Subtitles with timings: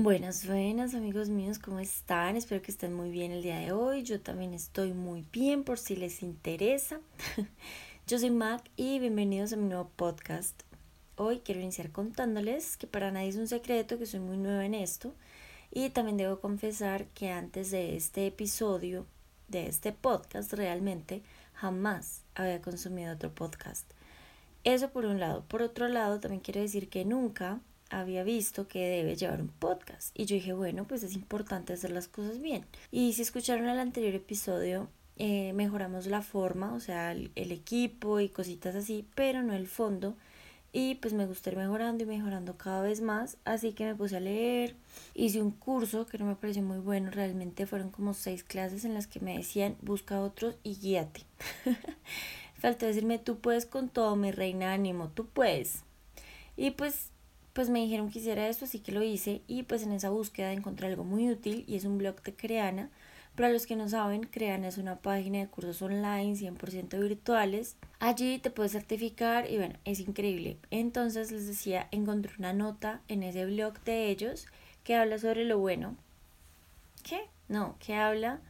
[0.00, 2.36] Buenas, buenas amigos míos, ¿cómo están?
[2.36, 4.04] Espero que estén muy bien el día de hoy.
[4.04, 7.00] Yo también estoy muy bien por si les interesa.
[8.06, 10.62] Yo soy Mac y bienvenidos a mi nuevo podcast.
[11.16, 14.74] Hoy quiero iniciar contándoles que para nadie es un secreto que soy muy nueva en
[14.74, 15.14] esto
[15.72, 19.04] y también debo confesar que antes de este episodio,
[19.48, 21.22] de este podcast realmente,
[21.54, 23.90] jamás había consumido otro podcast.
[24.62, 25.42] Eso por un lado.
[25.48, 27.58] Por otro lado, también quiero decir que nunca
[27.90, 30.10] había visto que debe llevar un podcast.
[30.18, 32.64] Y yo dije, bueno, pues es importante hacer las cosas bien.
[32.90, 38.28] Y si escucharon el anterior episodio, eh, mejoramos la forma, o sea, el, equipo y
[38.28, 40.14] cositas así, pero no el fondo.
[40.70, 43.38] Y pues me gustó ir mejorando y mejorando cada vez más.
[43.44, 44.76] Así que me puse a leer.
[45.14, 47.10] Hice un curso que no me pareció muy bueno.
[47.10, 51.22] Realmente fueron como seis clases en las que me decían busca otros y guíate.
[52.58, 55.84] Faltó decirme tú puedes con todo, mi reina ánimo, tú puedes.
[56.56, 57.10] Y pues
[57.58, 60.52] pues me dijeron que hiciera esto, así que lo hice y pues en esa búsqueda
[60.52, 62.88] encontré algo muy útil y es un blog de Creana.
[63.34, 67.74] Para los que no saben, Creana es una página de cursos online 100% virtuales.
[67.98, 70.56] Allí te puedes certificar y bueno, es increíble.
[70.70, 74.46] Entonces les decía, encontré una nota en ese blog de ellos
[74.84, 75.96] que habla sobre lo bueno.
[77.02, 77.22] ¿Qué?
[77.48, 78.40] No, que habla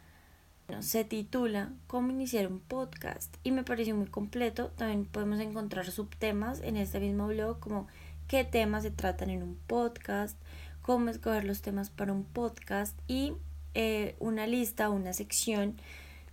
[0.81, 4.69] se titula Cómo iniciar un podcast y me pareció muy completo.
[4.77, 7.87] También podemos encontrar subtemas en este mismo blog como
[8.29, 10.39] qué temas se tratan en un podcast,
[10.83, 13.33] cómo escoger los temas para un podcast y
[13.75, 15.77] eh, una lista, una sección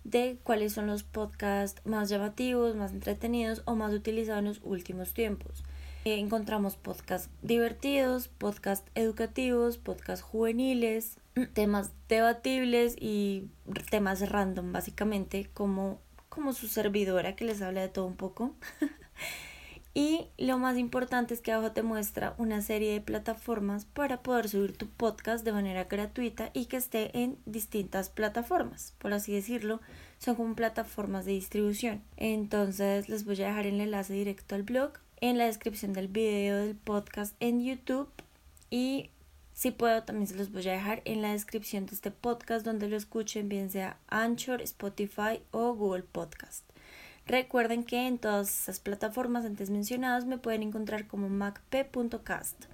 [0.04, 5.14] de cuáles son los podcasts más llamativos, más entretenidos o más utilizados en los últimos
[5.14, 5.64] tiempos.
[6.04, 11.16] Eh, encontramos podcasts divertidos, podcasts educativos, podcasts juveniles,
[11.54, 13.48] temas debatibles y
[13.90, 18.54] temas random básicamente como, como su servidora que les habla de todo un poco.
[19.96, 24.46] Y lo más importante es que abajo te muestra una serie de plataformas para poder
[24.46, 29.80] subir tu podcast de manera gratuita y que esté en distintas plataformas, por así decirlo.
[30.18, 32.02] Son como plataformas de distribución.
[32.18, 34.92] Entonces les voy a dejar el enlace directo al blog
[35.22, 38.10] en la descripción del video del podcast en YouTube
[38.68, 39.08] y
[39.54, 42.90] si puedo también se los voy a dejar en la descripción de este podcast donde
[42.90, 46.64] lo escuchen bien sea Anchor, Spotify o Google Podcast.
[47.26, 52.66] Recuerden que en todas esas plataformas antes mencionadas me pueden encontrar como macp.cast.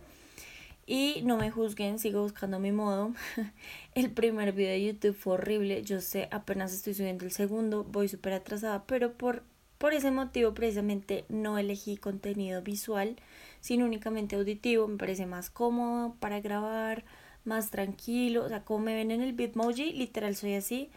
[0.85, 3.15] Y no me juzguen, sigo buscando mi modo.
[3.95, 5.83] El primer video de YouTube fue horrible.
[5.85, 9.43] Yo sé, apenas estoy subiendo el segundo, voy súper atrasada, pero por,
[9.79, 13.17] por ese motivo precisamente no elegí contenido visual,
[13.63, 14.87] sino únicamente auditivo.
[14.87, 17.05] Me parece más cómodo para grabar,
[17.47, 18.45] más tranquilo.
[18.45, 20.91] O sea, como me ven en el Bitmoji, literal soy así.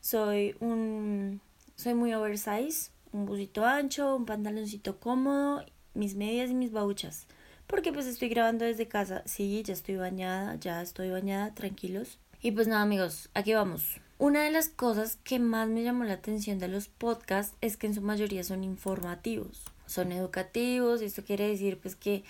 [0.00, 1.42] Soy un.
[1.76, 5.64] Soy muy oversize un busito ancho, un pantaloncito cómodo,
[5.94, 7.26] mis medias y mis bauchas.
[7.66, 9.22] Porque pues estoy grabando desde casa.
[9.24, 12.18] Sí, ya estoy bañada, ya estoy bañada, tranquilos.
[12.40, 14.00] Y pues nada amigos, aquí vamos.
[14.18, 17.86] Una de las cosas que más me llamó la atención de los podcasts es que
[17.86, 22.22] en su mayoría son informativos, son educativos y esto quiere decir pues que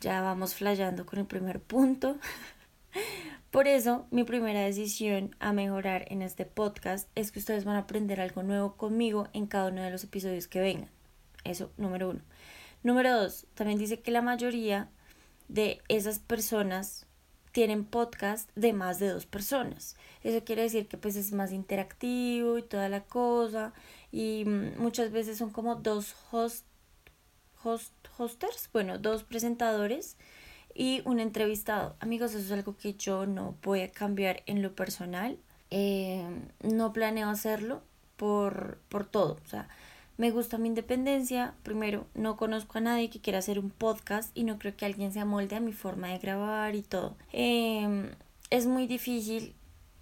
[0.00, 2.16] ya vamos flayando con el primer punto.
[3.50, 7.80] Por eso, mi primera decisión a mejorar en este podcast es que ustedes van a
[7.80, 10.90] aprender algo nuevo conmigo en cada uno de los episodios que vengan.
[11.44, 12.20] Eso, número uno.
[12.82, 14.90] Número dos, también dice que la mayoría
[15.48, 17.06] de esas personas
[17.52, 19.96] tienen podcast de más de dos personas.
[20.22, 23.72] Eso quiere decir que pues es más interactivo y toda la cosa.
[24.12, 26.66] Y mm, muchas veces son como dos host,
[27.64, 30.16] host, hosters, bueno, dos presentadores
[30.78, 31.96] y un entrevistado.
[31.98, 35.36] Amigos, eso es algo que yo no voy a cambiar en lo personal.
[35.72, 36.24] Eh,
[36.62, 37.82] no planeo hacerlo
[38.16, 39.38] por, por todo.
[39.44, 39.68] O sea,
[40.18, 41.54] me gusta mi independencia.
[41.64, 45.12] Primero, no conozco a nadie que quiera hacer un podcast y no creo que alguien
[45.12, 47.16] se amolde a mi forma de grabar y todo.
[47.32, 48.10] Em,
[48.50, 49.56] es muy difícil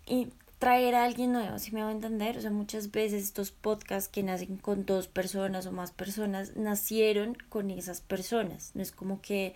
[0.07, 0.29] y
[0.59, 2.37] traer a alguien nuevo, si me va a entender.
[2.37, 7.35] O sea, muchas veces estos podcasts que nacen con dos personas o más personas nacieron
[7.49, 8.73] con esas personas.
[8.75, 9.55] No es como que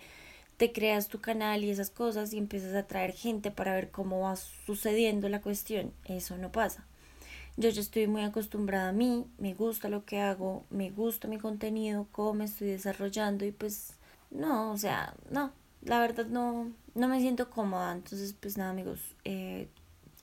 [0.61, 4.19] te creas tu canal y esas cosas y empiezas a traer gente para ver cómo
[4.19, 5.91] va sucediendo la cuestión.
[6.05, 6.85] Eso no pasa.
[7.57, 11.39] Yo ya estoy muy acostumbrada a mí, me gusta lo que hago, me gusta mi
[11.39, 13.95] contenido, cómo me estoy desarrollando y pues
[14.29, 15.51] no, o sea, no,
[15.83, 17.91] la verdad no, no me siento cómoda.
[17.93, 19.67] Entonces pues nada amigos, eh,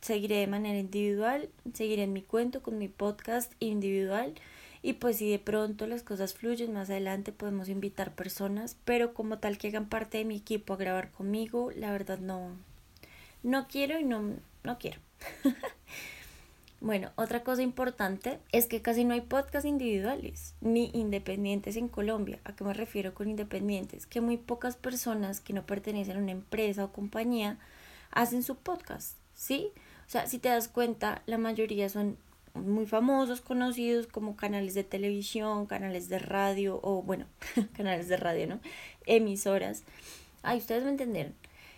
[0.00, 4.34] seguiré de manera individual, seguiré en mi cuento con mi podcast individual
[4.82, 9.38] y pues si de pronto las cosas fluyen más adelante podemos invitar personas, pero como
[9.38, 12.50] tal que hagan parte de mi equipo a grabar conmigo, la verdad no,
[13.42, 15.00] no quiero y no, no quiero.
[16.80, 22.38] bueno, otra cosa importante es que casi no hay podcasts individuales ni independientes en Colombia.
[22.44, 24.06] ¿A qué me refiero con independientes?
[24.06, 27.58] Que muy pocas personas que no pertenecen a una empresa o compañía
[28.10, 29.72] hacen su podcast, ¿sí?
[30.06, 32.16] O sea, si te das cuenta, la mayoría son
[32.58, 37.26] muy famosos, conocidos como canales de televisión, canales de radio o bueno,
[37.76, 38.60] canales de radio, ¿no?
[39.06, 39.84] Emisoras.
[40.42, 41.34] Ay, ustedes me entendieron.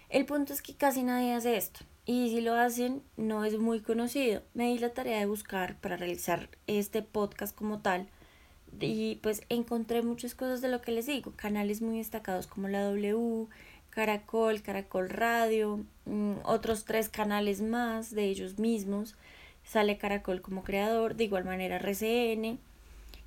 [0.08, 1.80] El punto es que casi nadie hace esto.
[2.04, 4.42] Y si lo hacen, no es muy conocido.
[4.54, 8.08] Me di la tarea de buscar para realizar este podcast como tal.
[8.80, 11.32] Y pues encontré muchas cosas de lo que les digo.
[11.36, 13.46] Canales muy destacados como la W,
[13.90, 19.16] Caracol, Caracol Radio, mm, otros tres canales más de ellos mismos.
[19.70, 22.58] Sale Caracol como creador, de igual manera RCN,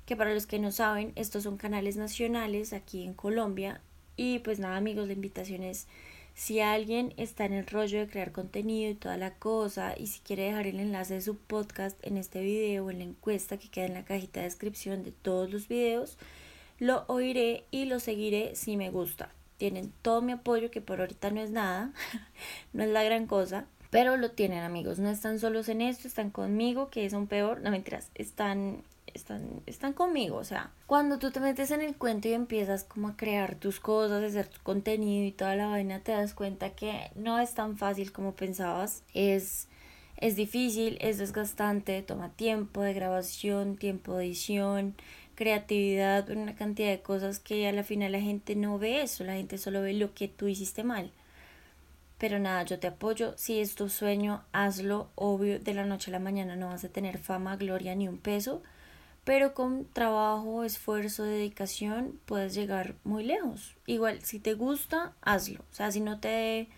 [0.04, 3.80] que para los que no saben, estos son canales nacionales aquí en Colombia.
[4.18, 5.86] Y pues nada amigos, la invitación es
[6.34, 10.20] si alguien está en el rollo de crear contenido y toda la cosa y si
[10.20, 13.70] quiere dejar el enlace de su podcast en este video o en la encuesta que
[13.70, 16.18] queda en la cajita de descripción de todos los videos,
[16.78, 19.30] lo oiré y lo seguiré si me gusta.
[19.56, 21.94] Tienen todo mi apoyo que por ahorita no es nada,
[22.74, 26.30] no es la gran cosa, pero lo tienen amigos, no están solos en esto, están
[26.30, 28.82] conmigo, que es un peor, no mentiras, están
[29.14, 30.36] están, están conmigo.
[30.36, 33.78] O sea, cuando tú te metes en el cuento y empiezas como a crear tus
[33.78, 37.54] cosas, a hacer tu contenido y toda la vaina, te das cuenta que no es
[37.54, 39.04] tan fácil como pensabas.
[39.14, 39.68] Es,
[40.16, 44.96] es difícil, es desgastante, toma tiempo de grabación, tiempo de edición,
[45.36, 49.34] creatividad, una cantidad de cosas que a la final la gente no ve eso, la
[49.34, 51.12] gente solo ve lo que tú hiciste mal.
[52.24, 53.34] Pero nada, yo te apoyo.
[53.36, 55.10] Si es tu sueño, hazlo.
[55.14, 58.16] Obvio, de la noche a la mañana no vas a tener fama, gloria ni un
[58.16, 58.62] peso
[59.24, 63.76] pero con trabajo, esfuerzo, dedicación puedes llegar muy lejos.
[63.84, 65.60] Igual, si te gusta, hazlo.
[65.70, 66.68] O sea, si no te dé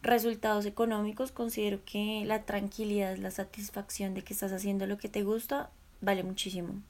[0.00, 5.22] resultados económicos, considero que la tranquilidad, la satisfacción de que estás haciendo lo que te
[5.22, 5.68] gusta,
[6.00, 6.80] vale muchísimo.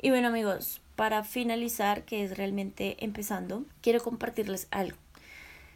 [0.00, 4.96] Y bueno amigos, para finalizar, que es realmente empezando, quiero compartirles algo.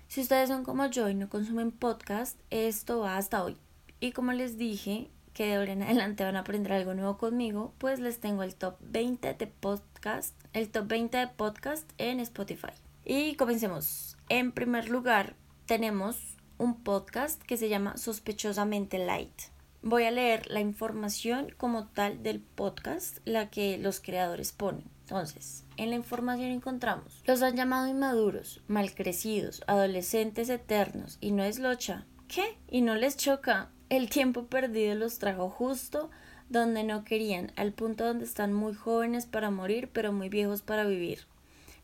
[0.08, 3.56] Si ustedes son como yo y no consumen podcast, esto va hasta hoy.
[4.00, 7.74] Y como les dije, que de ahora en adelante van a aprender algo nuevo conmigo,
[7.78, 12.72] pues les tengo el top 20 de podcast, el top 20 de podcast en Spotify.
[13.04, 14.16] Y comencemos.
[14.28, 15.34] En primer lugar,
[15.66, 19.34] tenemos un podcast que se llama Sospechosamente Light.
[19.82, 24.84] Voy a leer la información como tal del podcast, la que los creadores ponen.
[25.02, 31.58] Entonces, en la información encontramos, los han llamado inmaduros, malcrecidos, adolescentes eternos, y no es
[31.58, 32.06] locha.
[32.28, 32.58] ¿Qué?
[32.68, 33.70] ¿Y no les choca?
[33.88, 36.10] El tiempo perdido los trajo justo
[36.48, 40.84] donde no querían, al punto donde están muy jóvenes para morir, pero muy viejos para
[40.84, 41.26] vivir.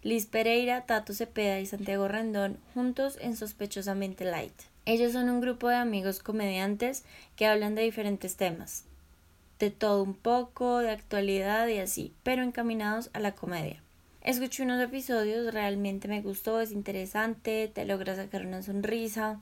[0.03, 4.55] Liz Pereira, Tato Cepeda y Santiago Rendón juntos en Sospechosamente Light.
[4.87, 7.05] Ellos son un grupo de amigos comediantes
[7.37, 8.87] que hablan de diferentes temas,
[9.61, 13.81] de todo un poco, de actualidad y así, pero encaminados a la comedia.
[14.23, 19.39] Escuché unos episodios, realmente me gustó, es interesante, te logra sacar una sonrisa,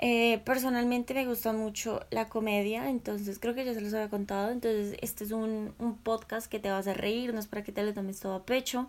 [0.00, 4.50] eh, personalmente me gusta mucho la comedia, entonces creo que ya se los había contado.
[4.50, 7.72] Entonces, este es un, un podcast que te va a reír, no es para que
[7.72, 8.88] te lo tomes todo a pecho.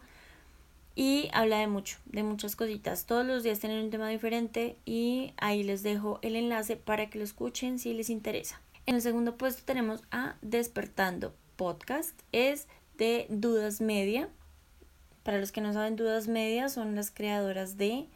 [0.96, 3.06] Y habla de mucho, de muchas cositas.
[3.06, 7.20] Todos los días tienen un tema diferente y ahí les dejo el enlace para que
[7.20, 8.60] lo escuchen si les interesa.
[8.90, 14.30] En el segundo puesto tenemos a Despertando Podcast, es de Dudas Media.
[15.22, 18.08] Para los que no saben, Dudas Media son las creadoras de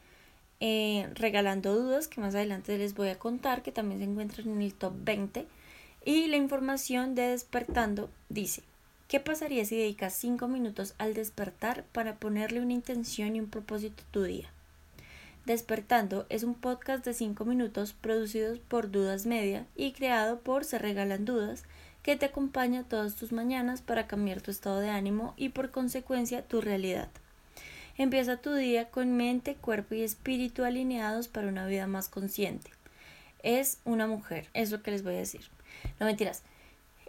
[0.62, 4.64] eh, regalando dudas que más adelante les voy a contar que también se encuentran en
[4.64, 5.46] el top 20
[6.06, 8.64] y la información de despertando dice
[9.08, 14.02] ¿Qué pasaría si dedicas 5 minutos al despertar para ponerle una intención y un propósito
[14.02, 14.50] a tu día?
[15.46, 20.80] Despertando es un podcast de 5 minutos producido por Dudas Media y creado por Se
[20.80, 21.64] Regalan Dudas
[22.02, 26.48] que te acompaña todas tus mañanas para cambiar tu estado de ánimo y por consecuencia
[26.48, 27.10] tu realidad.
[27.98, 32.72] Empieza tu día con mente, cuerpo y espíritu alineados para una vida más consciente.
[33.40, 35.42] Es una mujer, es lo que les voy a decir.
[36.00, 36.44] No mentiras.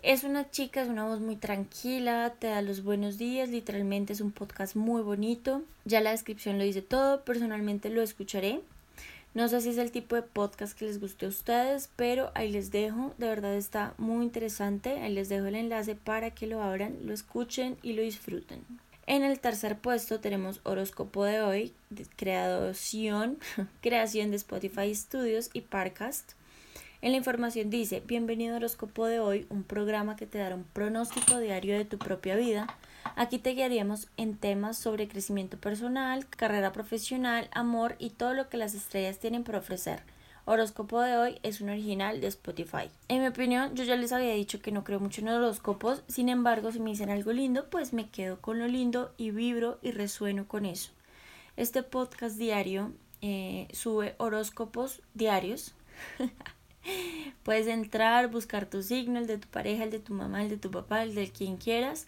[0.05, 4.21] Es una chica, es una voz muy tranquila, te da los buenos días, literalmente es
[4.21, 5.63] un podcast muy bonito.
[5.87, 8.61] Ya la descripción lo dice todo, personalmente lo escucharé.
[9.33, 12.53] No sé si es el tipo de podcast que les guste a ustedes, pero ahí
[12.53, 15.01] les dejo, de verdad está muy interesante.
[15.01, 18.61] Ahí les dejo el enlace para que lo abran, lo escuchen y lo disfruten.
[19.07, 21.73] En el tercer puesto tenemos horóscopo de hoy,
[22.17, 23.39] creación,
[23.81, 26.33] creación de Spotify Studios y Parcast.
[27.05, 30.65] En la información dice, bienvenido a horóscopo de hoy, un programa que te dará un
[30.65, 32.67] pronóstico diario de tu propia vida.
[33.15, 38.57] Aquí te guiaríamos en temas sobre crecimiento personal, carrera profesional, amor y todo lo que
[38.57, 40.03] las estrellas tienen por ofrecer.
[40.47, 42.89] Horóscopo de hoy es un original de Spotify.
[43.09, 46.31] En mi opinión, yo ya les había dicho que no creo mucho en horóscopos, sin
[46.31, 49.91] embargo, si me dicen algo lindo, pues me quedo con lo lindo y vibro y
[49.91, 50.91] resueno con eso.
[51.59, 55.75] Este podcast diario eh, sube horóscopos diarios.
[57.43, 60.57] Puedes entrar, buscar tu signo, el de tu pareja, el de tu mamá, el de
[60.57, 62.07] tu papá, el de quien quieras,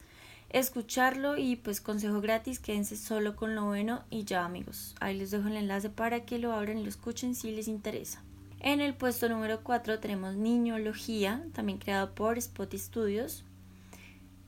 [0.51, 4.95] escucharlo y pues consejo gratis, quédense solo con lo bueno y ya amigos.
[5.01, 8.23] Ahí les dejo el enlace para que lo abran y lo escuchen si les interesa.
[8.61, 13.45] En el puesto número 4 tenemos Niñología, también creado por Spot Studios.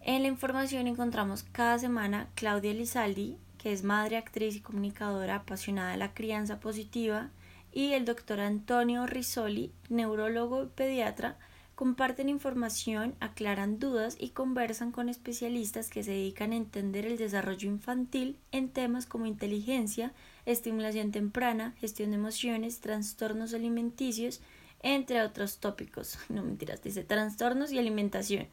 [0.00, 5.90] En la información encontramos cada semana Claudia Lizaldi, que es madre, actriz y comunicadora apasionada
[5.90, 7.30] de la crianza positiva,
[7.78, 11.38] y el doctor Antonio Risoli, neurólogo y pediatra,
[11.76, 17.68] comparten información, aclaran dudas y conversan con especialistas que se dedican a entender el desarrollo
[17.68, 20.12] infantil en temas como inteligencia,
[20.44, 24.40] estimulación temprana, gestión de emociones, trastornos alimenticios,
[24.82, 26.18] entre otros tópicos.
[26.28, 28.48] No mentiras, dice trastornos y alimentación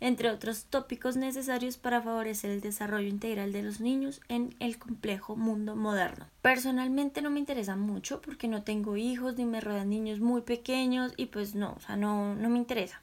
[0.00, 5.36] entre otros tópicos necesarios para favorecer el desarrollo integral de los niños en el complejo
[5.36, 6.26] mundo moderno.
[6.40, 11.12] Personalmente no me interesa mucho porque no tengo hijos ni me rodean niños muy pequeños
[11.16, 13.02] y pues no, o sea, no, no me interesa.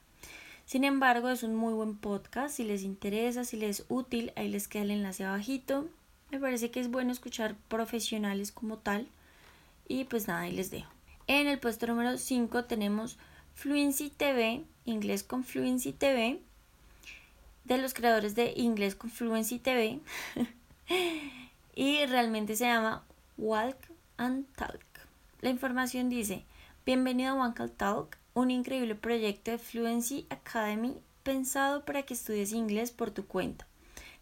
[0.66, 2.56] Sin embargo, es un muy buen podcast.
[2.56, 5.88] Si les interesa, si les es útil, ahí les queda el enlace abajito.
[6.30, 9.08] Me parece que es bueno escuchar profesionales como tal.
[9.86, 10.97] Y pues nada, ahí les dejo.
[11.28, 13.18] En el puesto número 5 tenemos
[13.54, 16.40] Fluency TV, inglés con Fluency TV
[17.64, 20.00] de los creadores de Inglés con Fluency TV
[21.74, 23.04] y realmente se llama
[23.36, 23.76] Walk
[24.16, 24.82] and Talk.
[25.42, 26.46] La información dice,
[26.86, 32.54] bienvenido a Walk and Talk, un increíble proyecto de Fluency Academy pensado para que estudies
[32.54, 33.66] inglés por tu cuenta.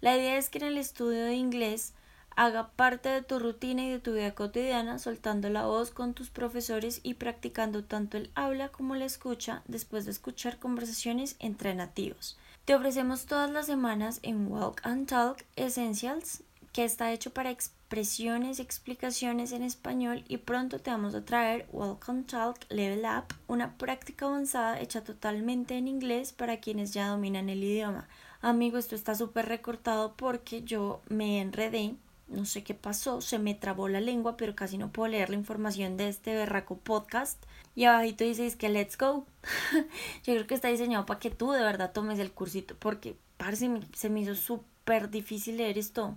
[0.00, 1.94] La idea es que en el estudio de inglés
[2.37, 6.31] haga parte de tu rutina y de tu vida cotidiana, soltando la voz con tus
[6.31, 12.38] profesores y practicando tanto el habla como la escucha después de escuchar conversaciones entre nativos.
[12.66, 18.59] Te ofrecemos todas las semanas en Walk and Talk Essentials, que está hecho para expresiones
[18.59, 23.35] y explicaciones en español y pronto te vamos a traer Walk and Talk Level Up,
[23.47, 28.09] una práctica avanzada hecha totalmente en inglés para quienes ya dominan el idioma.
[28.43, 31.95] Amigo, esto está súper recortado porque yo me enredé
[32.28, 35.37] no sé qué pasó, se me trabó la lengua, pero casi no puedo leer la
[35.37, 37.42] información de este berraco podcast.
[37.75, 39.26] Y abajito dice es que let's go.
[40.25, 43.71] Yo creo que está diseñado para que tú de verdad tomes el cursito, porque parece
[43.95, 46.16] se me hizo súper difícil leer esto.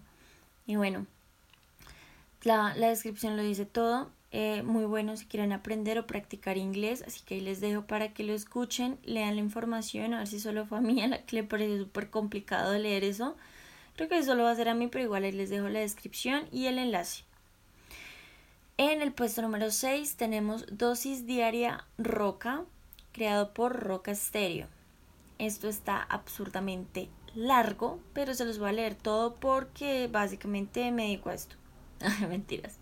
[0.66, 1.06] Y bueno,
[2.44, 4.10] la, la descripción lo dice todo.
[4.32, 8.14] Eh, muy bueno si quieren aprender o practicar inglés, así que ahí les dejo para
[8.14, 11.26] que lo escuchen, lean la información, a ver si solo fue a mí a la
[11.26, 13.36] que le parece súper complicado leer eso.
[14.00, 15.80] Creo que eso lo va a hacer a mí, pero igual ahí les dejo la
[15.80, 17.26] descripción y el enlace.
[18.78, 22.64] En el puesto número 6 tenemos Dosis Diaria Roca,
[23.12, 24.68] creado por Roca Stereo.
[25.38, 31.32] Esto está absurdamente largo, pero se los voy a leer todo porque básicamente me dedico
[31.32, 31.58] a esto.
[32.30, 32.78] Mentiras.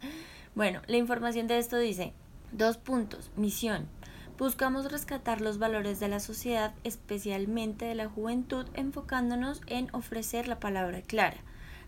[0.54, 2.14] Bueno, la información de esto dice,
[2.52, 3.88] dos puntos, misión,
[4.38, 10.60] Buscamos rescatar los valores de la sociedad, especialmente de la juventud, enfocándonos en ofrecer la
[10.60, 11.38] palabra clara,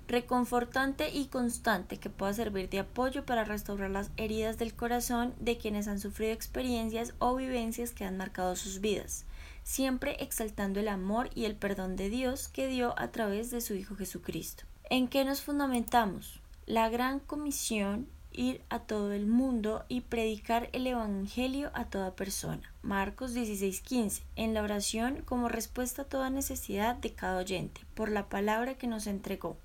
[0.08, 5.60] reconfortante y constante que pueda servir de apoyo para restaurar las heridas del corazón de
[5.60, 9.26] quienes han sufrido experiencias o vivencias que han marcado sus vidas,
[9.62, 13.76] siempre exaltando el amor y el perdón de Dios que dio a través de su
[13.76, 14.64] Hijo Jesucristo.
[14.90, 16.42] ¿En qué nos fundamentamos?
[16.66, 22.74] La gran comisión ir a todo el mundo y predicar el Evangelio a toda persona.
[22.82, 24.24] Marcos 16:15.
[24.36, 28.88] En la oración como respuesta a toda necesidad de cada oyente, por la palabra que
[28.88, 29.58] nos entregó.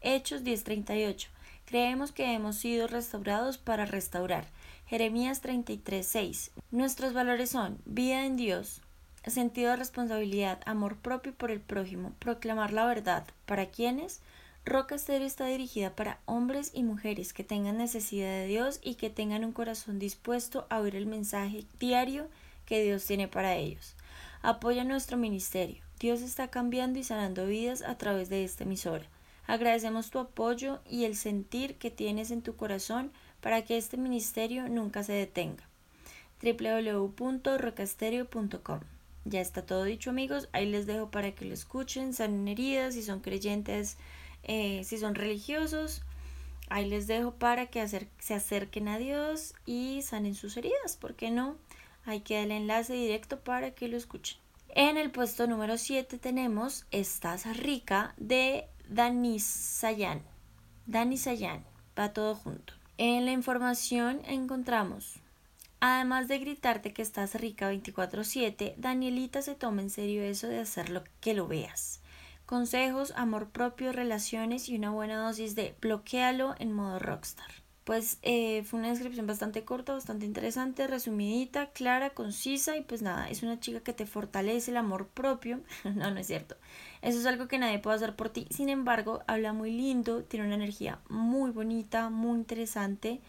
[0.00, 1.28] Hechos 10:38.
[1.64, 4.46] Creemos que hemos sido restaurados para restaurar.
[4.86, 6.50] Jeremías 33:6.
[6.70, 8.82] Nuestros valores son vida en Dios,
[9.26, 13.24] sentido de responsabilidad, amor propio por el prójimo, proclamar la verdad.
[13.46, 14.20] ¿Para quiénes?
[14.66, 19.44] Roca está dirigida para hombres y mujeres que tengan necesidad de Dios y que tengan
[19.44, 22.30] un corazón dispuesto a oír el mensaje diario
[22.64, 23.94] que Dios tiene para ellos.
[24.40, 25.82] Apoya nuestro ministerio.
[26.00, 29.04] Dios está cambiando y sanando vidas a través de esta emisora.
[29.46, 34.66] Agradecemos tu apoyo y el sentir que tienes en tu corazón para que este ministerio
[34.70, 35.68] nunca se detenga.
[36.42, 38.80] www.rocasterio.com
[39.26, 43.02] Ya está todo dicho amigos, ahí les dejo para que lo escuchen, sanen heridas, si
[43.02, 43.98] son creyentes
[44.44, 46.02] eh, si son religiosos,
[46.68, 47.86] ahí les dejo para que
[48.18, 51.56] se acerquen a Dios y sanen sus heridas, ¿por qué no?
[52.06, 54.38] Ahí queda el enlace directo para que lo escuchen.
[54.68, 60.20] En el puesto número 7 tenemos Estás rica de Dani Sayan.
[60.86, 61.64] Dani Sayan,
[61.98, 62.74] va todo junto.
[62.98, 65.20] En la información encontramos,
[65.80, 71.04] además de gritarte que estás rica 24/7, Danielita se toma en serio eso de hacerlo
[71.20, 72.00] que lo veas.
[72.46, 77.50] Consejos, amor propio, relaciones y una buena dosis de bloquealo en modo rockstar.
[77.84, 83.28] pues eh, fue una descripción bastante corta, bastante interesante, resumidita, clara, concisa y pues nada,
[83.28, 85.60] es una chica que te fortalece el amor propio.
[85.84, 86.56] no, no es cierto.
[87.02, 88.46] Eso es algo que nadie puede hacer por ti.
[88.50, 93.20] Sin embargo, habla muy lindo, tiene una energía muy bonita, muy interesante.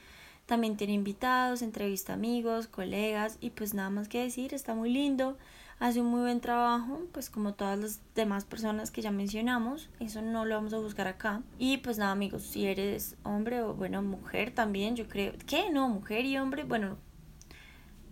[0.45, 5.37] También tiene invitados, entrevista amigos, colegas y pues nada más que decir, está muy lindo
[5.79, 10.21] hace un muy buen trabajo, pues como todas las demás personas que ya mencionamos, eso
[10.21, 11.41] no lo vamos a buscar acá.
[11.59, 15.89] Y pues nada amigos, si eres hombre o bueno, mujer también, yo creo, que no,
[15.89, 16.97] mujer y hombre, bueno,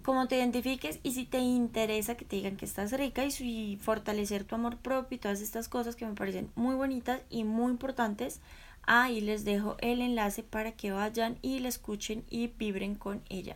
[0.03, 4.43] como te identifiques y si te interesa que te digan que estás rica y, fortalecer
[4.43, 8.41] tu amor propio y todas estas cosas que me parecen muy bonitas y muy importantes,
[8.85, 13.55] ahí les dejo el enlace para que vayan y la escuchen y vibren con ella.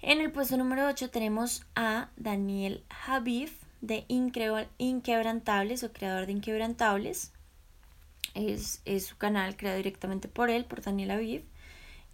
[0.00, 3.50] En el puesto número 8 tenemos a Daniel Habib
[3.80, 7.32] de Inquebrantables o creador de Inquebrantables.
[8.34, 11.44] Es, es, su canal creado directamente por él, por Daniel Aviv.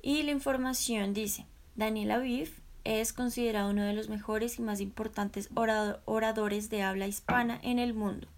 [0.00, 1.44] Y la información dice,
[1.76, 7.60] Daniel Aviv es considerado uno de los mejores y más importantes oradores de habla hispana
[7.62, 8.28] en el mundo.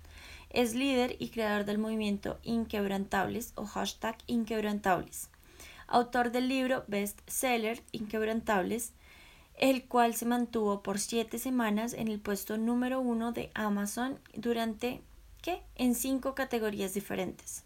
[0.51, 5.31] Es líder y creador del movimiento Inquebrantables o hashtag Inquebrantables.
[5.87, 8.93] Autor del libro bestseller Inquebrantables,
[9.57, 15.01] el cual se mantuvo por siete semanas en el puesto número uno de Amazon durante,
[15.43, 15.63] ¿qué?
[15.75, 17.65] En cinco categorías diferentes.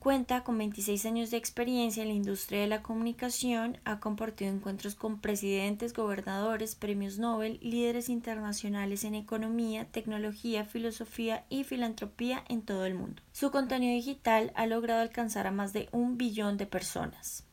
[0.00, 4.94] Cuenta con 26 años de experiencia en la industria de la comunicación, ha compartido encuentros
[4.94, 12.86] con presidentes, gobernadores, premios Nobel, líderes internacionales en economía, tecnología, filosofía y filantropía en todo
[12.86, 13.20] el mundo.
[13.32, 17.44] Su contenido digital ha logrado alcanzar a más de un billón de personas.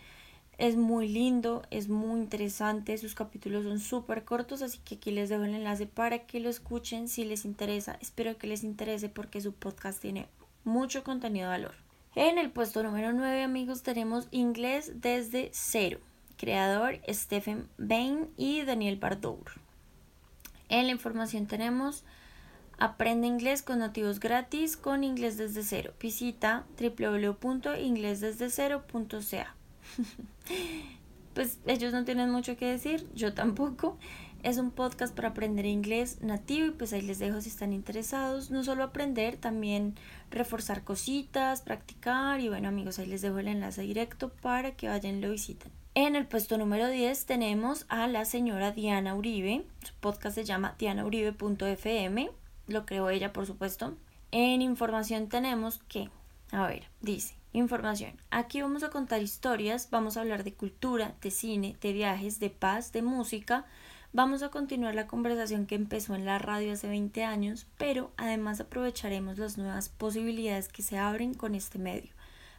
[0.58, 5.30] Es muy lindo, es muy interesante, sus capítulos son súper cortos, así que aquí les
[5.30, 7.96] dejo el enlace para que lo escuchen si les interesa.
[8.02, 10.28] Espero que les interese porque su podcast tiene
[10.64, 11.74] mucho contenido de valor.
[12.14, 15.98] En el puesto número 9, amigos, tenemos Inglés desde cero.
[16.36, 19.52] Creador Stephen Bain y Daniel Bardour.
[20.68, 22.04] En la información tenemos
[22.80, 25.92] Aprende inglés con nativos gratis con inglés desde cero.
[26.00, 29.54] Visita www.inglesdesdecero.ca.
[31.34, 33.98] pues ellos no tienen mucho que decir, yo tampoco.
[34.42, 38.50] Es un podcast para aprender inglés nativo y pues ahí les dejo si están interesados.
[38.50, 39.96] No solo aprender, también
[40.30, 45.18] reforzar cositas, practicar y bueno amigos, ahí les dejo el enlace directo para que vayan
[45.18, 45.70] y lo visiten.
[45.94, 49.66] En el puesto número 10 tenemos a la señora Diana Uribe.
[49.84, 52.30] Su podcast se llama dianauribe.fm.
[52.66, 53.94] Lo creó ella, por supuesto.
[54.30, 56.08] En información tenemos que,
[56.52, 58.12] a ver, dice, información.
[58.30, 62.48] Aquí vamos a contar historias, vamos a hablar de cultura, de cine, de viajes, de
[62.48, 63.66] paz, de música,
[64.12, 68.60] Vamos a continuar la conversación que empezó en la radio hace 20 años, pero además
[68.60, 72.10] aprovecharemos las nuevas posibilidades que se abren con este medio.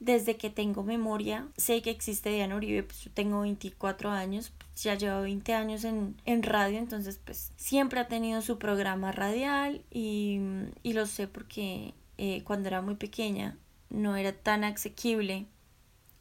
[0.00, 1.48] desde que tengo memoria.
[1.56, 6.42] Sé que existe Diana Uribe, pues yo tengo 24 años, ya llevo 20 años en,
[6.42, 10.40] radio, entonces pues siempre ha tenido su programa radial y,
[10.84, 13.56] lo sé porque eh, cuando era muy pequeña
[13.90, 15.46] no era tan asequible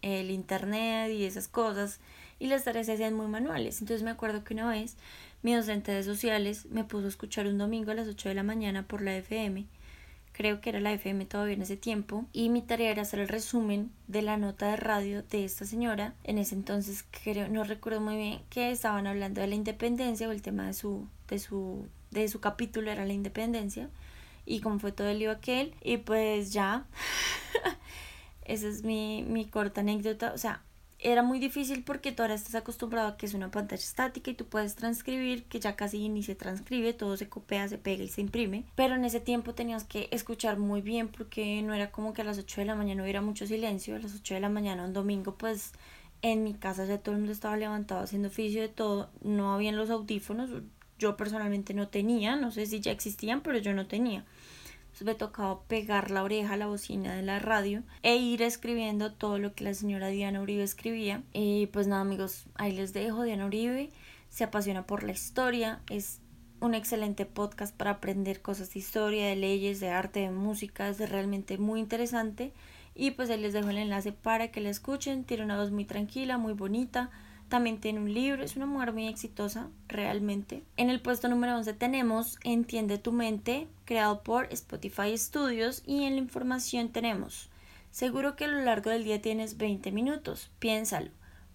[0.02, 2.00] el internet y esas cosas
[2.40, 3.82] y las tareas se hacían muy manuales.
[3.82, 4.96] Entonces me acuerdo que una vez
[5.42, 8.44] mi docente de sociales me puso a escuchar un domingo a las 8 de la
[8.44, 9.66] mañana por la FM
[10.40, 13.28] creo que era la FM todavía en ese tiempo, y mi tarea era hacer el
[13.28, 16.14] resumen de la nota de radio de esta señora.
[16.24, 20.32] En ese entonces creo, no recuerdo muy bien que estaban hablando de la independencia o
[20.32, 23.90] el tema de su, de su, de su capítulo era la independencia
[24.46, 26.86] y como fue todo el lío aquel y pues ya
[28.46, 30.64] esa es mi, mi corta anécdota, o sea,
[31.02, 34.34] era muy difícil porque tú ahora estás acostumbrado a que es una pantalla estática y
[34.34, 38.10] tú puedes transcribir, que ya casi ni se transcribe, todo se copia, se pega y
[38.10, 38.66] se imprime.
[38.76, 42.26] Pero en ese tiempo tenías que escuchar muy bien porque no era como que a
[42.26, 43.96] las 8 de la mañana hubiera mucho silencio.
[43.96, 45.72] A las 8 de la mañana un domingo pues
[46.22, 49.78] en mi casa ya todo el mundo estaba levantado haciendo oficio de todo, no habían
[49.78, 50.50] los audífonos,
[50.98, 54.26] yo personalmente no tenía, no sé si ya existían, pero yo no tenía.
[55.02, 59.40] Me tocaba pegar la oreja a la bocina de la radio e ir escribiendo todo
[59.40, 61.24] lo que la señora Diana Uribe escribía.
[61.32, 63.24] Y pues nada amigos, ahí les dejo.
[63.24, 63.92] Diana Uribe
[64.30, 66.20] se apasiona por la historia, es
[66.60, 71.10] un excelente podcast para aprender cosas de historia, de leyes, de arte, de música, es
[71.10, 72.54] realmente muy interesante.
[72.94, 75.24] Y pues ahí les dejo el enlace para que la escuchen.
[75.24, 77.10] Tiene una voz muy tranquila, muy bonita.
[77.50, 80.64] También tiene un libro, es una mujer muy exitosa, realmente.
[80.78, 85.82] En el puesto número 11 tenemos Entiende tu mente, creado por Spotify Studios.
[85.88, 87.50] Y en la información tenemos,
[87.90, 91.10] seguro que a lo largo del día tienes 20 minutos, piénsalo.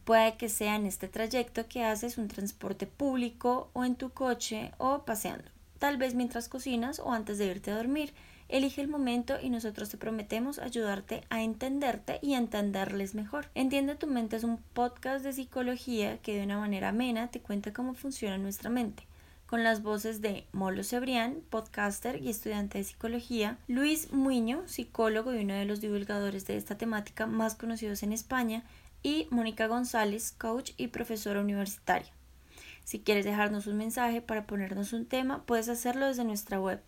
[0.04, 4.72] Puede que sea en este trayecto que haces un transporte público o en tu coche
[4.78, 5.48] o paseando.
[5.78, 8.12] Tal vez mientras cocinas o antes de irte a dormir.
[8.48, 13.46] Elige el momento y nosotros te prometemos ayudarte a entenderte y a entenderles mejor.
[13.54, 17.72] Entiende tu mente es un podcast de psicología que de una manera amena te cuenta
[17.72, 19.06] cómo funciona nuestra mente
[19.46, 25.44] con las voces de Molo Cebrián, podcaster y estudiante de psicología, Luis Muño, psicólogo y
[25.44, 28.64] uno de los divulgadores de esta temática más conocidos en España,
[29.04, 32.10] y Mónica González, coach y profesora universitaria.
[32.84, 36.80] Si quieres dejarnos un mensaje para ponernos un tema, puedes hacerlo desde nuestra web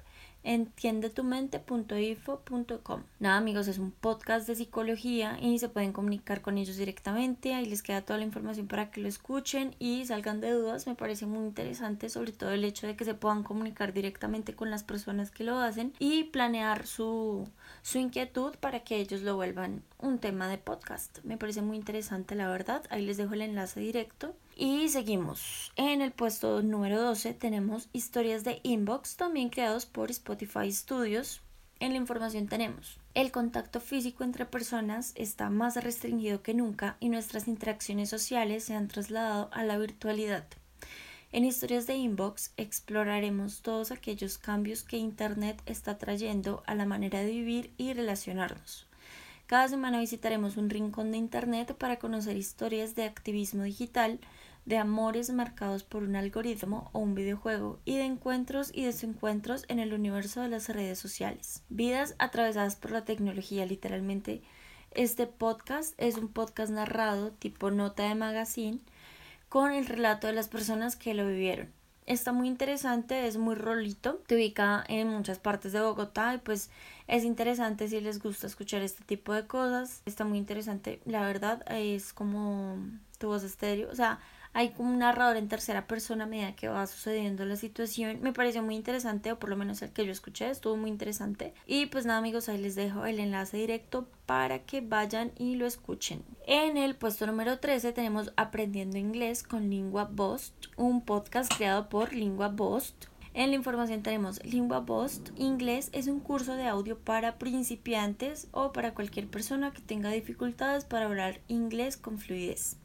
[0.46, 3.02] entiendetumente.info.com.
[3.18, 7.52] Nada amigos, es un podcast de psicología y se pueden comunicar con ellos directamente.
[7.52, 10.86] Ahí les queda toda la información para que lo escuchen y salgan de dudas.
[10.86, 14.70] Me parece muy interesante, sobre todo el hecho de que se puedan comunicar directamente con
[14.70, 17.48] las personas que lo hacen y planear su,
[17.82, 21.18] su inquietud para que ellos lo vuelvan un tema de podcast.
[21.24, 22.84] Me parece muy interesante, la verdad.
[22.90, 24.36] Ahí les dejo el enlace directo.
[24.58, 25.70] Y seguimos.
[25.76, 31.42] En el puesto número 12 tenemos historias de inbox, también creados por Spotify Studios.
[31.78, 37.08] En la información tenemos el contacto físico entre personas está más restringido que nunca y
[37.08, 40.44] nuestras interacciones sociales se han trasladado a la virtualidad.
[41.32, 47.20] En historias de inbox exploraremos todos aquellos cambios que Internet está trayendo a la manera
[47.20, 48.85] de vivir y relacionarnos.
[49.46, 54.18] Cada semana visitaremos un rincón de Internet para conocer historias de activismo digital,
[54.64, 59.78] de amores marcados por un algoritmo o un videojuego y de encuentros y desencuentros en
[59.78, 61.62] el universo de las redes sociales.
[61.68, 64.42] Vidas atravesadas por la tecnología, literalmente.
[64.90, 68.80] Este podcast es un podcast narrado tipo nota de magazine
[69.48, 71.70] con el relato de las personas que lo vivieron.
[72.06, 76.70] Está muy interesante, es muy rolito, te ubica en muchas partes de Bogotá y pues
[77.08, 80.02] es interesante si les gusta escuchar este tipo de cosas.
[80.06, 82.78] Está muy interesante, la verdad es como
[83.18, 84.20] tu voz estéreo, o sea,
[84.56, 88.20] hay como un narrador en tercera persona a medida que va sucediendo la situación.
[88.22, 91.52] Me pareció muy interesante, o por lo menos el que yo escuché estuvo muy interesante.
[91.66, 95.66] Y pues nada amigos, ahí les dejo el enlace directo para que vayan y lo
[95.66, 96.24] escuchen.
[96.46, 102.14] En el puesto número 13 tenemos Aprendiendo Inglés con Lingua Bost, un podcast creado por
[102.14, 103.08] Lingua Bost.
[103.34, 108.72] En la información tenemos Lingua Bost Inglés es un curso de audio para principiantes o
[108.72, 112.78] para cualquier persona que tenga dificultades para hablar inglés con fluidez.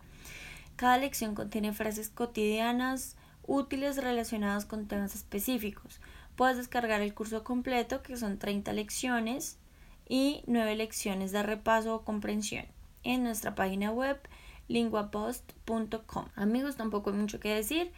[0.82, 6.02] Cada lección contiene frases cotidianas útiles relacionadas con temas específicos.
[6.36, 9.60] Puedes descargar el curso completo, que son 30 lecciones
[10.10, 12.66] y 9 lecciones de repaso o comprensión
[13.04, 14.20] en nuestra página web
[14.70, 16.26] linguapost.com.
[16.36, 17.92] Amigos, tampoco hay mucho que decir.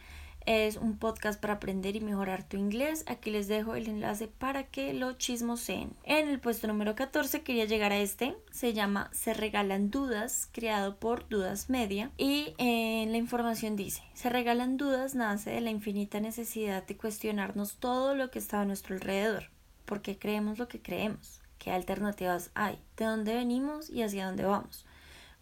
[0.45, 3.05] Es un podcast para aprender y mejorar tu inglés.
[3.07, 5.95] Aquí les dejo el enlace para que lo chismoseen.
[6.03, 8.35] En el puesto número 14 quería llegar a este.
[8.51, 12.11] Se llama Se regalan dudas, creado por Dudas Media.
[12.17, 17.77] Y en la información dice, Se regalan dudas nace de la infinita necesidad de cuestionarnos
[17.77, 19.49] todo lo que está a nuestro alrededor.
[19.85, 21.41] ¿Por qué creemos lo que creemos?
[21.57, 22.79] ¿Qué alternativas hay?
[22.97, 24.85] ¿De dónde venimos y hacia dónde vamos?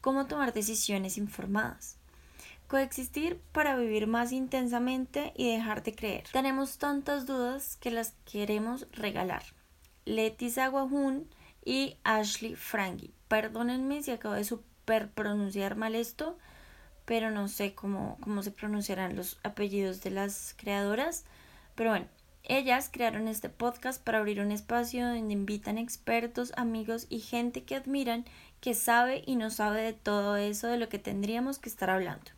[0.01, 1.97] ¿Cómo tomar decisiones informadas?
[2.71, 6.23] Coexistir para vivir más intensamente y dejar de creer.
[6.31, 9.43] Tenemos tantas dudas que las queremos regalar.
[10.05, 11.27] Leti Zaguajun
[11.65, 13.13] y Ashley Frankie.
[13.27, 16.37] Perdónenme si acabo de super pronunciar mal esto,
[17.03, 21.25] pero no sé cómo, cómo se pronunciarán los apellidos de las creadoras.
[21.75, 22.07] Pero bueno,
[22.43, 27.75] ellas crearon este podcast para abrir un espacio donde invitan expertos, amigos y gente que
[27.75, 28.23] admiran,
[28.61, 32.31] que sabe y no sabe de todo eso de lo que tendríamos que estar hablando.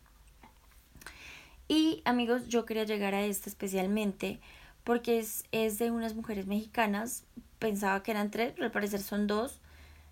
[1.68, 4.40] Y amigos, yo quería llegar a este especialmente
[4.84, 7.24] porque es, es de unas mujeres mexicanas.
[7.58, 9.60] Pensaba que eran tres, pero al parecer son dos.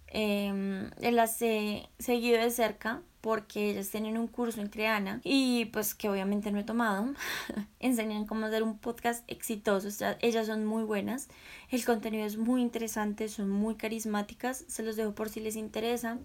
[0.08, 5.94] Eh, las he seguido de cerca porque ellas tienen un curso en Creana y pues
[5.94, 7.14] que obviamente no he tomado.
[7.80, 9.88] Enseñan cómo hacer un podcast exitoso.
[10.20, 11.28] ellas son muy buenas.
[11.70, 14.64] El contenido es muy interesante, son muy carismáticas.
[14.66, 16.18] Se los dejo por si les interesa.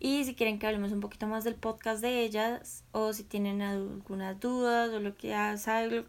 [0.00, 3.62] Y si quieren que hablemos un poquito más del podcast de ellas o si tienen
[3.62, 5.34] algunas dudas o lo que,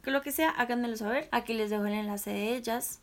[0.03, 1.27] lo que sea, háganmelo saber.
[1.31, 3.01] Aquí les dejo el enlace de ellas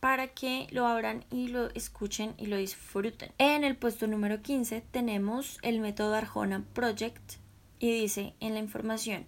[0.00, 3.32] para que lo abran y lo escuchen y lo disfruten.
[3.38, 7.34] En el puesto número 15 tenemos el método Arjona Project
[7.78, 9.26] y dice en la información,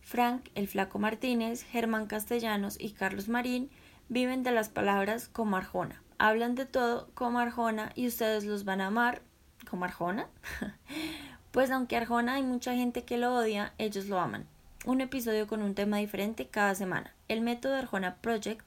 [0.00, 3.70] Frank, el flaco Martínez, Germán Castellanos y Carlos Marín
[4.08, 6.02] viven de las palabras como Arjona.
[6.18, 9.22] Hablan de todo como Arjona y ustedes los van a amar
[9.64, 10.28] como Arjona.
[11.52, 14.46] pues aunque Arjona hay mucha gente que lo odia, ellos lo aman.
[14.84, 17.12] Un episodio con un tema diferente cada semana.
[17.28, 18.64] El método Arjona Project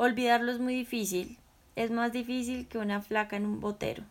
[0.00, 1.38] Olvidarlo es muy difícil.
[1.74, 4.04] Es más difícil que una flaca en un botero.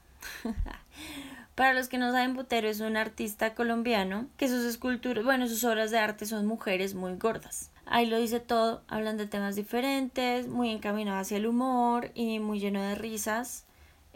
[1.56, 5.64] Para los que no saben, Botero es un artista colombiano que sus esculturas, bueno, sus
[5.64, 7.72] obras de arte son mujeres muy gordas.
[7.86, 12.60] Ahí lo dice todo, hablan de temas diferentes, muy encaminado hacia el humor y muy
[12.60, 13.66] lleno de risas.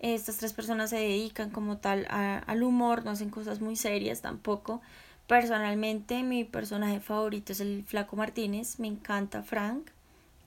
[0.02, 4.82] Estas tres personas se dedican como tal al humor, no hacen cosas muy serias tampoco.
[5.28, 9.92] Personalmente, mi personaje favorito es el Flaco Martínez, me encanta Frank.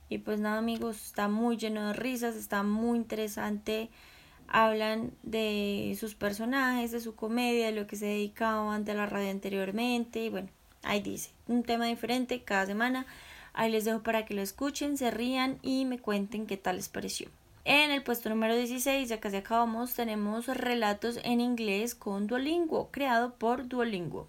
[0.09, 3.91] Y pues nada amigos, está muy lleno de risas, está muy interesante.
[4.49, 9.31] Hablan de sus personajes, de su comedia, de lo que se dedicaban de la radio
[9.31, 10.25] anteriormente.
[10.25, 10.49] Y bueno,
[10.83, 13.07] ahí dice, un tema diferente cada semana.
[13.53, 16.89] Ahí les dejo para que lo escuchen, se rían y me cuenten qué tal les
[16.89, 17.29] pareció.
[17.67, 23.37] En el puesto número 16, ya casi acabamos, tenemos relatos en inglés con Duolingo, creado
[23.37, 24.29] por Duolingo.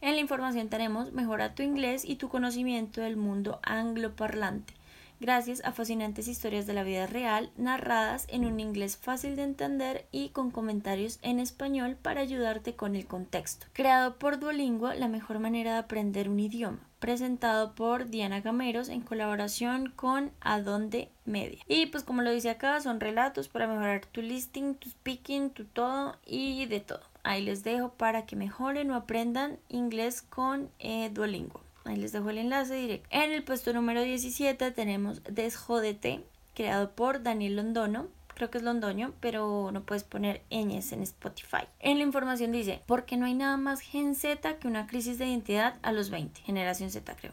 [0.00, 4.72] En la información tenemos mejora tu inglés y tu conocimiento del mundo angloparlante
[5.20, 10.06] gracias a fascinantes historias de la vida real narradas en un inglés fácil de entender
[10.10, 13.66] y con comentarios en español para ayudarte con el contexto.
[13.72, 19.02] Creado por Duolingo, la mejor manera de aprender un idioma presentado por Diana Gameros en
[19.02, 21.58] colaboración con Adonde Media.
[21.68, 25.66] Y pues como lo dice acá, son relatos para mejorar tu listing, tu speaking, tu
[25.66, 27.02] todo y de todo.
[27.22, 31.60] Ahí les dejo para que mejoren o aprendan inglés con eh, Duolingo.
[31.84, 33.06] Ahí les dejo el enlace directo.
[33.10, 38.08] En el puesto número 17 tenemos Desjódete, creado por Daniel Londono.
[38.34, 41.68] Creo que es Londoño, pero no puedes poner ñes en Spotify.
[41.78, 45.26] En la información dice, porque no hay nada más Gen Z que una crisis de
[45.26, 47.32] identidad a los 20, generación Z creo.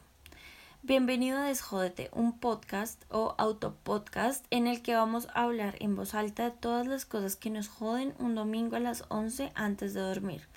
[0.84, 6.14] Bienvenido a Desjódete, un podcast o autopodcast en el que vamos a hablar en voz
[6.14, 10.02] alta de todas las cosas que nos joden un domingo a las 11 antes de
[10.02, 10.48] dormir.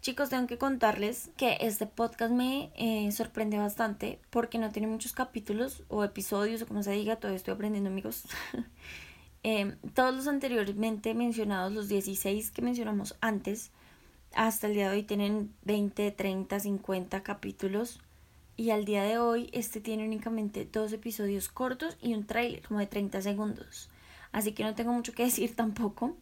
[0.00, 5.12] Chicos, tengo que contarles que este podcast me eh, sorprende bastante porque no tiene muchos
[5.12, 8.24] capítulos o episodios o como se diga, todavía estoy aprendiendo amigos.
[9.44, 13.70] Em, todos los anteriormente mencionados, los 16 que mencionamos antes,
[14.34, 18.00] hasta el día de hoy tienen 20, 30, 50 capítulos.
[18.56, 22.80] Y al día de hoy este tiene únicamente dos episodios cortos y un trailer como
[22.80, 23.90] de 30 segundos.
[24.30, 26.16] Así que no tengo mucho que decir tampoco.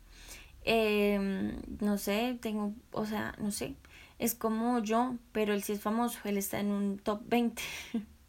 [0.64, 3.74] Em, no sé, tengo, o sea, no sé,
[4.18, 7.62] es como yo, pero él sí es famoso, él está en un top 20.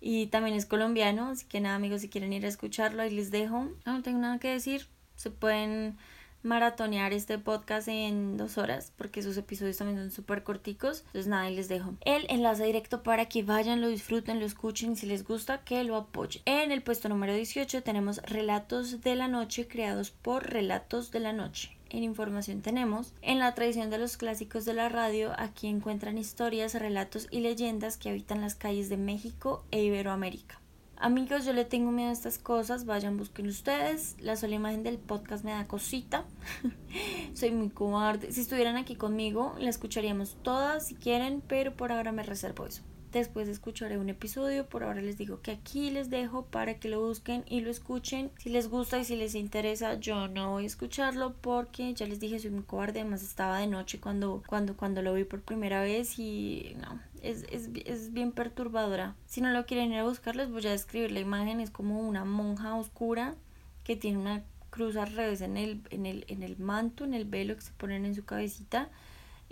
[0.00, 3.30] y también es colombiano, así que nada amigos, si quieren ir a escucharlo, ahí les
[3.30, 3.68] dejo.
[3.84, 4.86] No tengo nada que decir,
[5.16, 5.96] se pueden
[6.42, 11.00] maratonear este podcast en dos horas porque sus episodios también son súper corticos.
[11.06, 14.96] Entonces nada, ahí les dejo el enlace directo para que vayan, lo disfruten, lo escuchen.
[14.96, 16.42] Si les gusta, que lo apoyen.
[16.46, 21.32] En el puesto número 18 tenemos Relatos de la Noche creados por Relatos de la
[21.32, 21.76] Noche.
[21.90, 26.74] En información tenemos, en la tradición de los clásicos de la radio, aquí encuentran historias,
[26.74, 30.60] relatos y leyendas que habitan las calles de México e Iberoamérica.
[30.96, 34.16] Amigos, yo le tengo miedo a estas cosas, vayan, busquen ustedes.
[34.20, 36.26] La sola imagen del podcast me da cosita.
[37.34, 38.30] Soy muy cobarde.
[38.30, 42.82] Si estuvieran aquí conmigo, la escucharíamos todas si quieren, pero por ahora me reservo eso.
[43.12, 47.00] Después escucharé un episodio, por ahora les digo que aquí les dejo para que lo
[47.00, 48.30] busquen y lo escuchen.
[48.38, 52.20] Si les gusta y si les interesa, yo no voy a escucharlo porque ya les
[52.20, 55.82] dije soy muy cobarde, además estaba de noche cuando cuando cuando lo vi por primera
[55.82, 59.16] vez y no, es, es, es bien perturbadora.
[59.26, 62.00] Si no lo quieren ir a buscar, les voy a describir la imagen, es como
[62.00, 63.34] una monja oscura
[63.82, 67.24] que tiene una cruz al revés en el, en el, en el manto, en el
[67.24, 68.88] velo que se ponen en su cabecita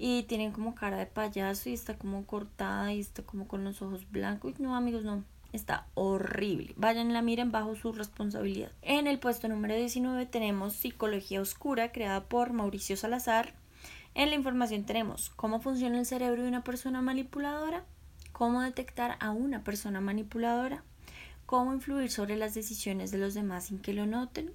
[0.00, 3.82] y tienen como cara de payaso y está como cortada y está como con los
[3.82, 4.60] ojos blancos.
[4.60, 5.24] No, amigos, no.
[5.52, 6.72] Está horrible.
[6.76, 8.70] Vayan la miren bajo su responsabilidad.
[8.82, 13.54] En el puesto número 19 tenemos Psicología Oscura, creada por Mauricio Salazar.
[14.14, 17.84] En la información tenemos cómo funciona el cerebro de una persona manipuladora,
[18.30, 20.84] cómo detectar a una persona manipuladora,
[21.44, 24.52] cómo influir sobre las decisiones de los demás sin que lo noten,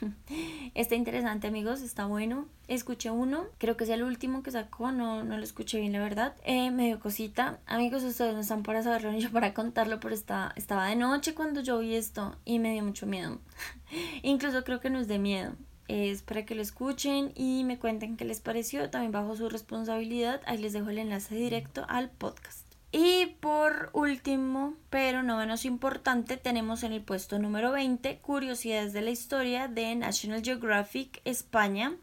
[0.74, 2.46] Está interesante amigos, está bueno.
[2.68, 6.00] Escuché uno, creo que es el último que sacó, no, no lo escuché bien la
[6.00, 6.34] verdad.
[6.44, 7.60] Eh, me dio cosita.
[7.66, 11.34] Amigos, ustedes no están para saberlo ni yo para contarlo, pero está, estaba de noche
[11.34, 13.38] cuando yo vi esto y me dio mucho miedo.
[14.22, 15.52] Incluso creo que no es miedo.
[15.88, 20.40] Es para que lo escuchen y me cuenten qué les pareció, también bajo su responsabilidad.
[20.46, 22.65] Ahí les dejo el enlace directo al podcast.
[22.98, 29.02] Y por último, pero no menos importante, tenemos en el puesto número 20 Curiosidades de
[29.02, 31.94] la Historia de National Geographic España.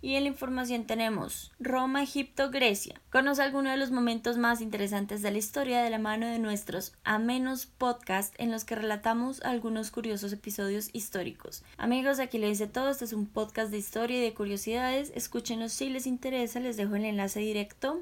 [0.00, 3.02] Y en la información tenemos Roma, Egipto, Grecia.
[3.12, 6.94] Conoce algunos de los momentos más interesantes de la historia de la mano de nuestros
[7.04, 11.64] amenos podcast en los que relatamos algunos curiosos episodios históricos.
[11.76, 12.88] Amigos, aquí les dice todo.
[12.88, 15.12] Este es un podcast de historia y de curiosidades.
[15.14, 16.60] Escúchenlos si les interesa.
[16.60, 18.00] Les dejo el enlace directo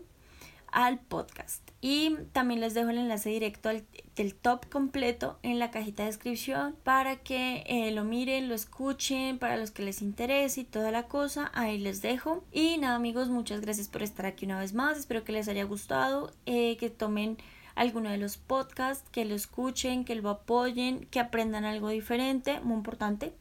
[0.73, 1.69] al podcast.
[1.81, 3.85] Y también les dejo el enlace directo al,
[4.17, 9.39] del top completo en la cajita de descripción para que eh, lo miren, lo escuchen,
[9.39, 11.51] para los que les interese y toda la cosa.
[11.55, 12.45] Ahí les dejo.
[12.53, 14.99] Y nada amigos, muchas gracias por estar aquí una vez más.
[14.99, 17.39] Espero que les haya gustado, eh, que tomen
[17.77, 22.77] alguno de los podcasts, que lo escuchen, que lo apoyen, que aprendan algo diferente, muy
[22.77, 23.33] importante.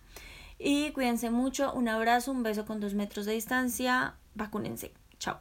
[0.59, 4.91] Y cuídense mucho, un abrazo, un beso con dos metros de distancia, vacúnense.
[5.19, 5.39] Chao.